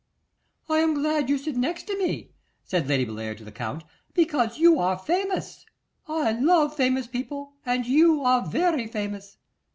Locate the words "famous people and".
6.75-7.85